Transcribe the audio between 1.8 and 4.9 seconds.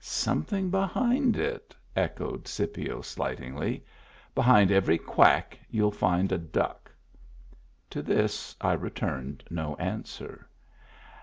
echoed Scipio slight ingly." Behind